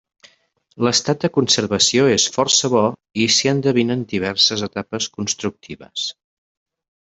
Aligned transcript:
L'estat 0.85 1.25
de 1.25 1.29
conservació 1.35 2.07
és 2.13 2.25
força 2.37 2.73
bo 2.77 2.81
i 3.25 3.29
s'hi 3.35 3.53
endevinen 3.53 4.03
diverses 4.17 4.65
etapes 4.71 5.13
constructives. 5.21 6.11